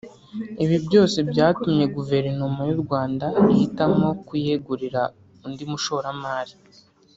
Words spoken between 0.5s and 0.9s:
ibi